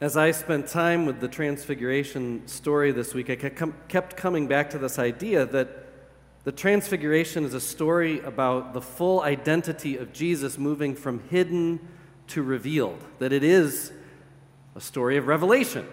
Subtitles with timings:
[0.00, 4.78] As I spent time with the Transfiguration story this week, I kept coming back to
[4.78, 5.68] this idea that
[6.44, 11.86] the Transfiguration is a story about the full identity of Jesus moving from hidden
[12.28, 13.92] to revealed, that it is
[14.74, 15.86] a story of revelation.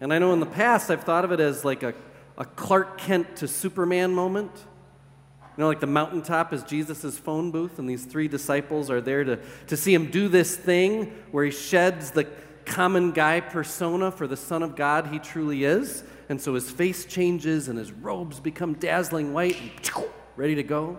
[0.00, 1.92] And I know in the past I've thought of it as like a,
[2.38, 4.52] a Clark Kent to Superman moment.
[4.54, 9.22] You know, like the mountaintop is Jesus' phone booth, and these three disciples are there
[9.22, 12.26] to, to see him do this thing where he sheds the
[12.64, 16.04] common guy persona for the Son of God he truly is.
[16.28, 19.70] And so his face changes and his robes become dazzling white and
[20.36, 20.98] ready to go.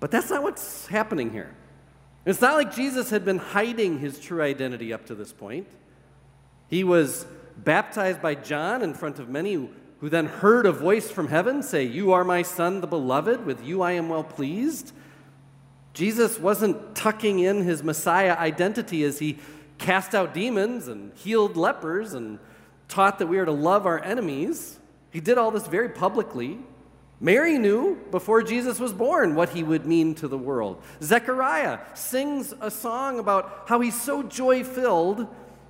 [0.00, 1.54] But that's not what's happening here.
[2.26, 5.66] It's not like Jesus had been hiding his true identity up to this point.
[6.68, 7.26] He was
[7.56, 9.68] baptized by John in front of many
[10.04, 13.64] who then heard a voice from heaven say, You are my son, the beloved, with
[13.64, 14.92] you I am well pleased.
[15.94, 19.38] Jesus wasn't tucking in his Messiah identity as he
[19.78, 22.38] cast out demons and healed lepers and
[22.88, 24.78] taught that we are to love our enemies.
[25.10, 26.58] He did all this very publicly.
[27.20, 30.82] Mary knew before Jesus was born what he would mean to the world.
[31.02, 35.26] Zechariah sings a song about how he's so joy filled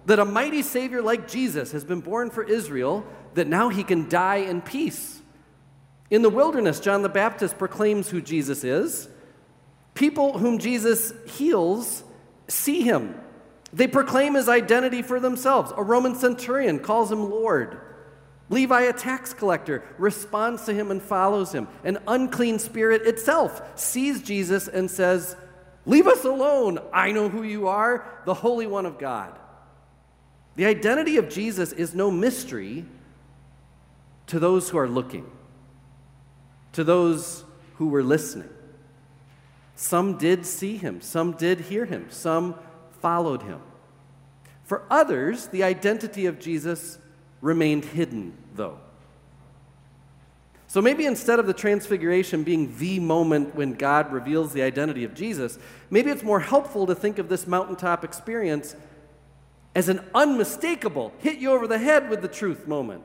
[0.06, 4.08] that a mighty Savior like Jesus has been born for Israel, that now he can
[4.08, 5.22] die in peace.
[6.10, 9.08] In the wilderness, John the Baptist proclaims who Jesus is.
[9.94, 12.04] People whom Jesus heals
[12.48, 13.14] see him
[13.74, 15.72] they proclaim his identity for themselves.
[15.76, 17.80] A Roman centurion calls him Lord.
[18.48, 21.66] Levi, a tax collector, responds to him and follows him.
[21.82, 25.34] An unclean spirit itself sees Jesus and says,
[25.86, 26.78] Leave us alone.
[26.92, 29.36] I know who you are, the Holy One of God.
[30.54, 32.84] The identity of Jesus is no mystery
[34.28, 35.28] to those who are looking,
[36.74, 37.42] to those
[37.74, 38.50] who were listening.
[39.74, 42.54] Some did see him, some did hear him, some
[43.04, 43.60] followed him.
[44.62, 46.96] For others, the identity of Jesus
[47.42, 48.78] remained hidden, though.
[50.68, 55.12] So maybe instead of the transfiguration being the moment when God reveals the identity of
[55.12, 55.58] Jesus,
[55.90, 58.74] maybe it's more helpful to think of this mountaintop experience
[59.74, 63.04] as an unmistakable, hit you over the head with the truth moment.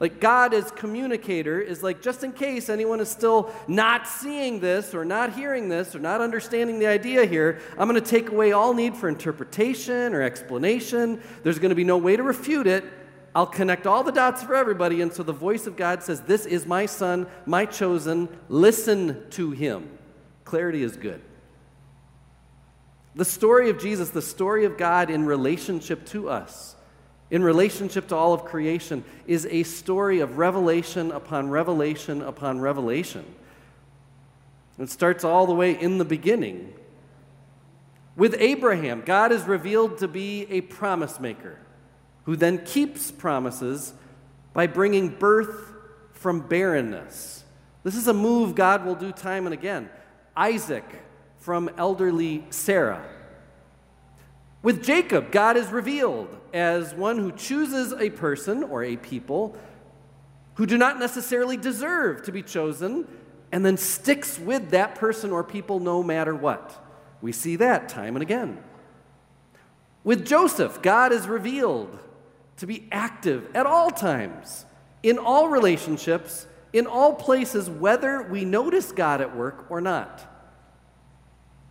[0.00, 4.94] Like God as communicator is like, just in case anyone is still not seeing this
[4.94, 8.52] or not hearing this or not understanding the idea here, I'm going to take away
[8.52, 11.20] all need for interpretation or explanation.
[11.42, 12.82] There's going to be no way to refute it.
[13.34, 15.02] I'll connect all the dots for everybody.
[15.02, 18.28] And so the voice of God says, This is my son, my chosen.
[18.48, 19.98] Listen to him.
[20.44, 21.20] Clarity is good.
[23.14, 26.74] The story of Jesus, the story of God in relationship to us
[27.30, 33.24] in relationship to all of creation is a story of revelation upon revelation upon revelation.
[34.78, 36.72] It starts all the way in the beginning.
[38.16, 41.58] With Abraham, God is revealed to be a promise maker
[42.24, 43.94] who then keeps promises
[44.52, 45.72] by bringing birth
[46.12, 47.44] from barrenness.
[47.82, 49.88] This is a move God will do time and again.
[50.36, 50.84] Isaac
[51.38, 53.02] from elderly Sarah.
[54.62, 59.56] With Jacob, God is revealed as one who chooses a person or a people
[60.54, 63.08] who do not necessarily deserve to be chosen
[63.52, 66.86] and then sticks with that person or people no matter what.
[67.22, 68.62] We see that time and again.
[70.04, 71.98] With Joseph, God is revealed
[72.58, 74.66] to be active at all times,
[75.02, 80.26] in all relationships, in all places, whether we notice God at work or not.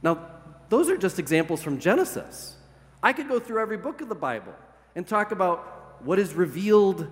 [0.02, 0.28] Now,
[0.70, 2.56] those are just examples from Genesis.
[3.02, 4.54] I could go through every book of the Bible
[4.96, 7.08] and talk about what is revealed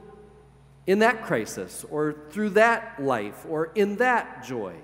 [0.85, 4.75] in that crisis or through that life or in that joy.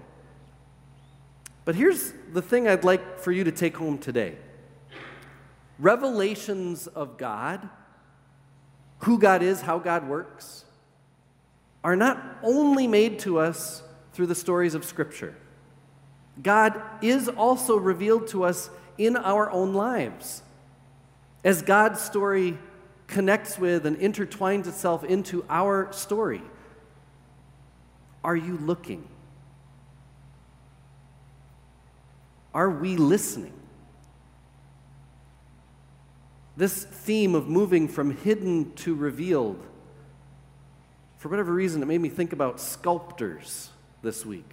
[1.66, 4.38] But here's the thing I'd like for you to take home today
[5.80, 7.68] revelations of God,
[9.00, 10.66] who God is, how God works,
[11.84, 13.81] are not only made to us
[14.13, 15.36] through the stories of Scripture.
[16.42, 20.43] God is also revealed to us in our own lives.
[21.44, 22.58] As God's story
[23.08, 26.42] connects with and intertwines itself into our story,
[28.24, 29.07] are you looking?
[32.54, 33.54] Are we listening?
[36.56, 39.66] This theme of moving from hidden to revealed,
[41.18, 43.69] for whatever reason, it made me think about sculptors
[44.01, 44.50] this week.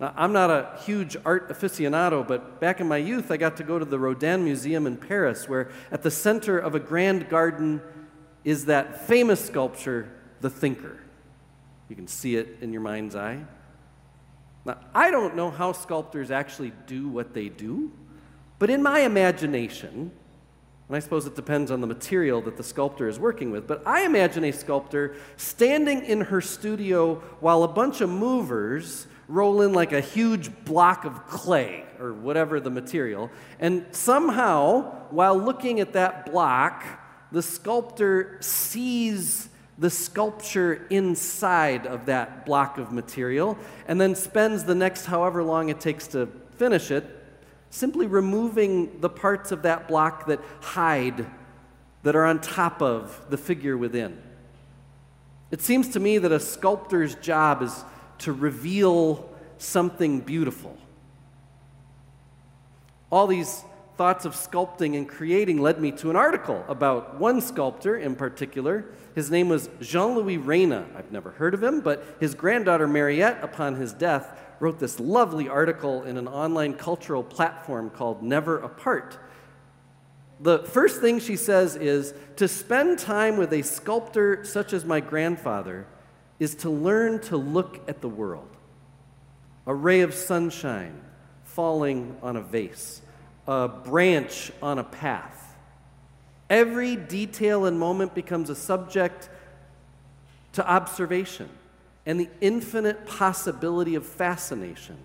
[0.00, 3.62] Now, I'm not a huge art aficionado, but back in my youth, I got to
[3.62, 7.82] go to the Rodin Museum in Paris, where at the center of a grand garden
[8.42, 10.10] is that famous sculpture,
[10.40, 10.98] The Thinker.
[11.90, 13.44] You can see it in your mind's eye.
[14.64, 17.92] Now, I don't know how sculptors actually do what they do,
[18.58, 20.12] but in my imagination,
[20.90, 23.68] And I suppose it depends on the material that the sculptor is working with.
[23.68, 29.62] But I imagine a sculptor standing in her studio while a bunch of movers roll
[29.62, 33.30] in like a huge block of clay or whatever the material.
[33.60, 36.84] And somehow, while looking at that block,
[37.30, 39.48] the sculptor sees
[39.78, 43.56] the sculpture inside of that block of material
[43.86, 46.26] and then spends the next however long it takes to
[46.56, 47.04] finish it
[47.70, 51.24] simply removing the parts of that block that hide,
[52.02, 54.20] that are on top of the figure within.
[55.52, 57.84] It seems to me that a sculptor's job is
[58.20, 59.28] to reveal
[59.58, 60.76] something beautiful.
[63.10, 63.64] All these
[63.96, 68.86] thoughts of sculpting and creating led me to an article about one sculptor in particular.
[69.14, 70.86] His name was Jean Louis Reyna.
[70.96, 75.48] I've never heard of him, but his granddaughter Mariette, upon his death, wrote this lovely
[75.48, 79.18] article in an online cultural platform called Never Apart.
[80.40, 85.00] The first thing she says is to spend time with a sculptor such as my
[85.00, 85.86] grandfather
[86.40, 88.48] is to learn to look at the world.
[89.66, 91.00] A ray of sunshine
[91.44, 93.02] falling on a vase,
[93.46, 95.54] a branch on a path.
[96.48, 99.28] Every detail and moment becomes a subject
[100.54, 101.48] to observation
[102.06, 104.96] and the infinite possibility of fascination.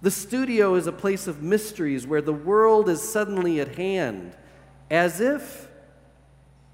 [0.00, 4.36] The studio is a place of mysteries where the world is suddenly at hand,
[4.88, 5.68] as if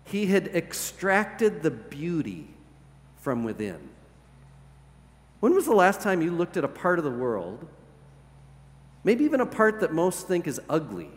[0.04, 2.53] he had extracted the beauty
[3.24, 3.88] from within.
[5.40, 7.66] When was the last time you looked at a part of the world,
[9.02, 11.10] maybe even a part that most think is ugly,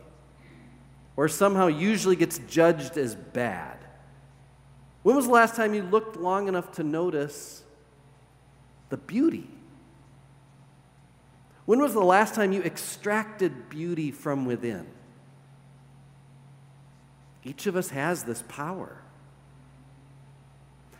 [1.15, 3.77] or somehow usually gets judged as bad?
[5.03, 7.63] When was the last time you looked long enough to notice
[8.89, 9.49] the beauty.
[11.65, 14.87] When was the last time you extracted beauty from within?
[17.43, 19.01] Each of us has this power.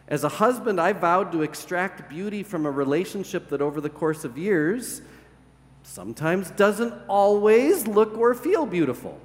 [0.07, 4.24] As a husband, I vowed to extract beauty from a relationship that over the course
[4.24, 5.01] of years
[5.83, 9.19] sometimes doesn't always look or feel beautiful.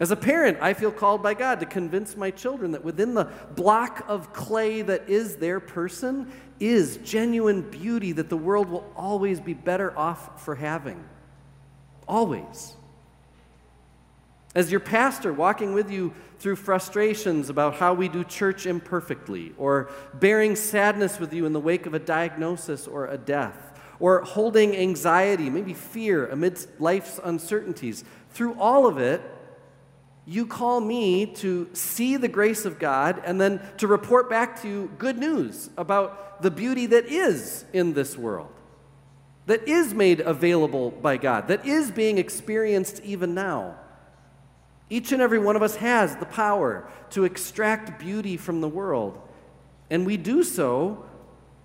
[0.00, 3.26] As a parent, I feel called by God to convince my children that within the
[3.54, 9.40] block of clay that is their person is genuine beauty that the world will always
[9.40, 11.04] be better off for having.
[12.08, 12.74] Always.
[14.54, 19.90] As your pastor walking with you through frustrations about how we do church imperfectly, or
[20.14, 24.76] bearing sadness with you in the wake of a diagnosis or a death, or holding
[24.76, 29.22] anxiety, maybe fear amidst life's uncertainties, through all of it,
[30.26, 34.68] you call me to see the grace of God and then to report back to
[34.68, 38.52] you good news about the beauty that is in this world,
[39.46, 43.76] that is made available by God, that is being experienced even now.
[44.90, 49.20] Each and every one of us has the power to extract beauty from the world,
[49.90, 51.04] and we do so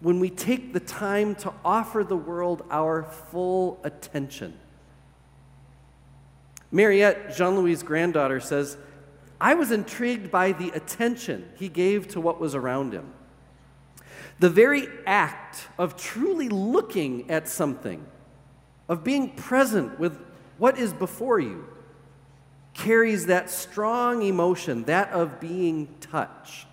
[0.01, 4.57] when we take the time to offer the world our full attention.
[6.71, 8.77] Mariette, Jean Louis' granddaughter, says,
[9.41, 13.13] I was intrigued by the attention he gave to what was around him.
[14.39, 18.05] The very act of truly looking at something,
[18.87, 20.17] of being present with
[20.57, 21.65] what is before you,
[22.73, 26.67] carries that strong emotion, that of being touched.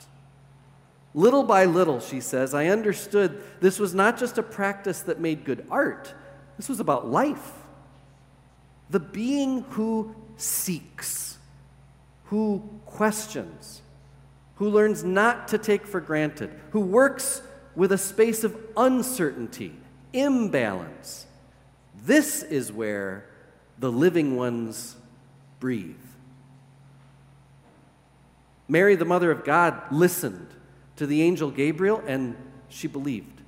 [1.15, 5.45] Little by little, she says, I understood this was not just a practice that made
[5.45, 6.15] good art,
[6.57, 7.53] this was about life
[8.91, 11.39] the being who seeks,
[12.27, 13.83] who questions,
[14.57, 17.43] who learns not to take for granted, who works
[17.75, 19.75] with a space of uncertainty,
[20.13, 21.27] imbalance.
[22.05, 23.27] This is where
[23.79, 24.97] the living ones
[25.61, 25.97] breathe.
[28.69, 30.49] Mary, the Mother of God, listened
[30.97, 32.37] to the angel Gabriel and
[32.69, 33.43] she believed.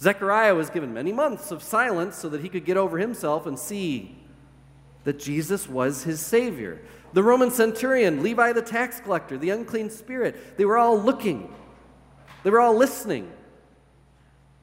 [0.00, 3.58] Zechariah was given many months of silence so that he could get over himself and
[3.58, 4.16] see
[5.04, 6.80] that Jesus was his Savior.
[7.12, 11.52] The Roman centurion, Levi the tax collector, the unclean spirit, they were all looking,
[12.44, 13.30] they were all listening.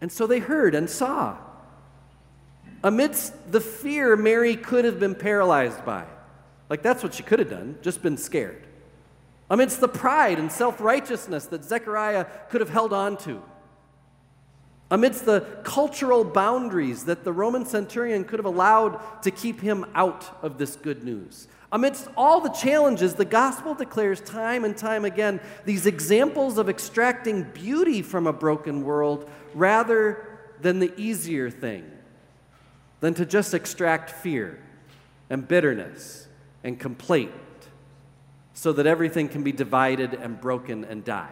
[0.02, 1.38] And so they heard and saw.
[2.84, 6.06] Amidst the fear Mary could have been paralyzed by,
[6.70, 8.68] like that's what she could have done, just been scared.
[9.50, 13.42] Amidst the pride and self righteousness that Zechariah could have held on to
[14.90, 20.38] amidst the cultural boundaries that the Roman centurion could have allowed to keep him out
[20.42, 21.48] of this good news.
[21.72, 27.44] Amidst all the challenges, the gospel declares time and time again these examples of extracting
[27.44, 31.92] beauty from a broken world rather than the easier thing,
[33.02, 34.60] than to just extract fear
[35.30, 36.27] and bitterness
[36.68, 37.32] and complete
[38.54, 41.32] so that everything can be divided and broken and die.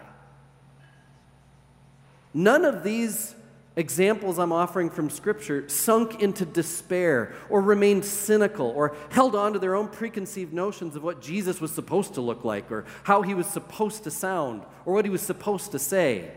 [2.33, 3.35] None of these
[3.75, 9.59] examples I'm offering from Scripture sunk into despair or remained cynical or held on to
[9.59, 13.33] their own preconceived notions of what Jesus was supposed to look like or how he
[13.33, 16.31] was supposed to sound or what he was supposed to say.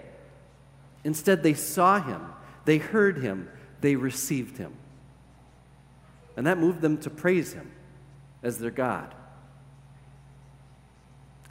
[1.04, 2.20] Instead, they saw him,
[2.64, 3.48] they heard him,
[3.80, 4.74] they received him.
[6.36, 7.70] And that moved them to praise him
[8.42, 9.14] as their God.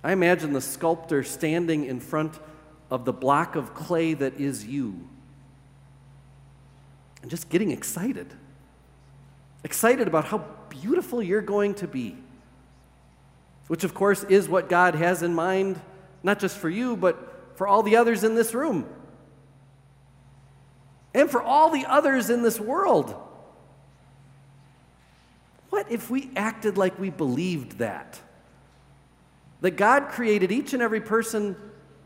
[0.03, 2.39] I imagine the sculptor standing in front
[2.89, 5.07] of the block of clay that is you
[7.21, 8.33] and just getting excited.
[9.63, 12.15] Excited about how beautiful you're going to be.
[13.67, 15.81] Which, of course, is what God has in mind,
[16.23, 18.87] not just for you, but for all the others in this room.
[21.13, 23.13] And for all the others in this world.
[25.77, 28.19] What if we acted like we believed that?
[29.61, 31.55] That God created each and every person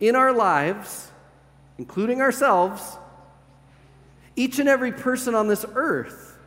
[0.01, 1.09] in our lives,
[1.77, 2.97] including ourselves,
[4.35, 6.37] each and every person on this earth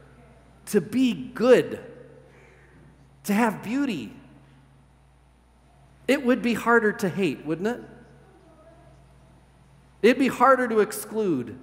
[0.66, 1.80] to be good,
[3.24, 4.12] to have beauty.
[6.06, 7.80] It would be harder to hate, wouldn't it?
[10.02, 11.58] It'd be harder to exclude.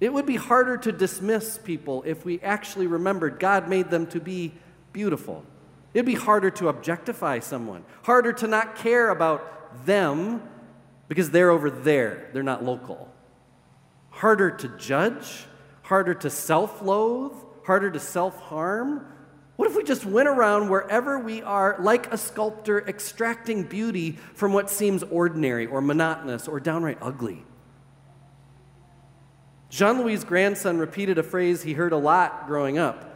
[0.00, 4.20] It would be harder to dismiss people if we actually remembered God made them to
[4.20, 4.52] be
[4.92, 5.44] beautiful.
[5.92, 10.42] It'd be harder to objectify someone, harder to not care about them
[11.08, 13.14] because they're over there, they're not local
[14.14, 15.44] harder to judge,
[15.82, 19.06] harder to self loathe, harder to self harm?
[19.56, 24.52] What if we just went around wherever we are like a sculptor extracting beauty from
[24.52, 27.44] what seems ordinary or monotonous or downright ugly?
[29.74, 33.10] Jean Louis' grandson repeated a phrase he heard a lot growing up.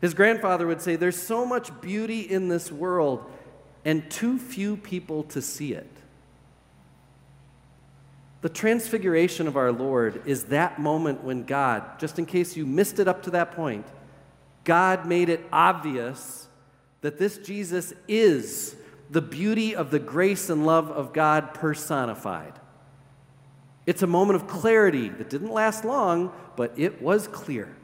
[0.00, 3.28] His grandfather would say, There's so much beauty in this world,
[3.84, 5.90] and too few people to see it.
[8.40, 13.00] The transfiguration of our Lord is that moment when God, just in case you missed
[13.00, 13.84] it up to that point,
[14.62, 16.46] God made it obvious
[17.00, 18.76] that this Jesus is
[19.10, 22.57] the beauty of the grace and love of God personified.
[23.88, 27.74] It's a moment of clarity that didn't last long, but it was clear.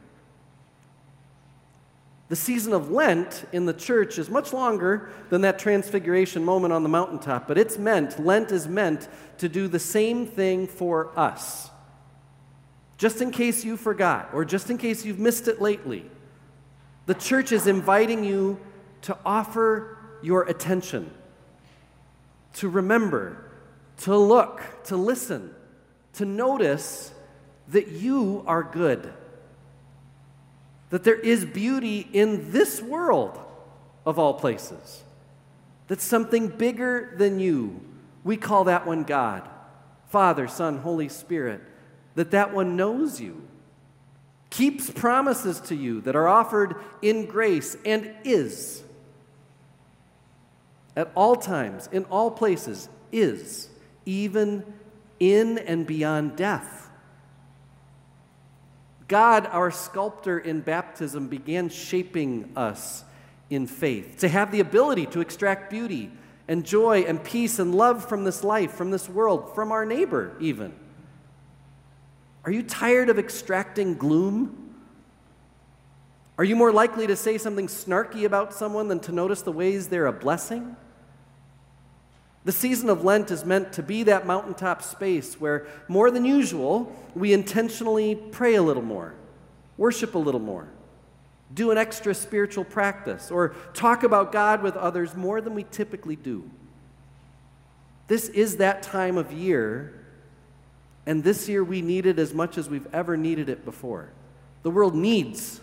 [2.29, 6.83] The season of Lent in the church is much longer than that transfiguration moment on
[6.83, 9.09] the mountaintop, but it's meant, Lent is meant
[9.39, 11.71] to do the same thing for us.
[12.99, 16.05] Just in case you forgot, or just in case you've missed it lately,
[17.07, 18.61] the church is inviting you
[19.01, 21.11] to offer your attention,
[22.57, 23.51] to remember,
[24.03, 25.55] to look, to listen,
[26.15, 27.13] to notice
[27.69, 29.13] that you are good
[30.95, 33.37] that there is beauty in this world
[34.07, 35.03] of all places.
[35.89, 37.81] That's something bigger than you.
[38.23, 39.43] We call that one God.
[40.07, 41.61] Father, Son, Holy Spirit.
[42.15, 43.43] That that one knows you.
[44.51, 48.85] Keeps promises to you that are offered in grace and is.
[50.95, 53.69] At all times, in all places, is,
[54.07, 54.65] even
[55.33, 56.91] in and beyond death.
[59.09, 63.05] God, our sculptor in baptism, began shaping us
[63.51, 66.11] in faith to have the ability to extract beauty
[66.49, 70.37] and joy and peace and love from this life, from this world, from our neighbor,
[70.41, 70.75] even.
[72.45, 74.75] Are you tired of extracting gloom?
[76.37, 79.89] Are you more likely to say something snarky about someone than to notice the ways
[79.89, 80.77] they're a blessing?
[82.45, 86.95] The season of Lent is meant to be that mountaintop space where, more than usual,
[87.15, 89.15] we intentionally pray a little more,
[89.79, 90.69] worship a little more,
[91.55, 96.17] do an extra spiritual practice, or talk about God with others more than we typically
[96.17, 96.49] do.
[98.09, 100.05] This is that time of year,
[101.07, 104.11] and this year we need it as much as we've ever needed it before.
[104.63, 105.63] The world needs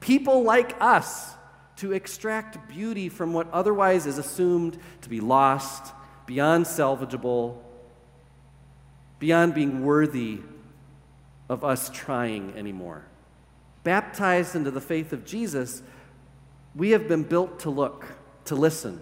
[0.00, 1.34] people like us
[1.76, 5.92] to extract beauty from what otherwise is assumed to be lost
[6.26, 7.56] beyond salvageable,
[9.18, 10.40] beyond being worthy
[11.48, 13.04] of us trying anymore.
[13.84, 15.82] Baptized into the faith of Jesus,
[16.74, 18.04] we have been built to look,
[18.46, 19.00] to listen,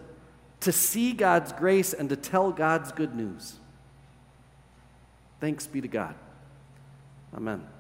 [0.61, 3.55] to see God's grace, and to tell God's good news.
[5.41, 6.15] Thanks be to God.
[7.35, 7.74] Amen.